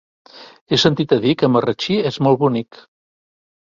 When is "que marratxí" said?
1.43-2.01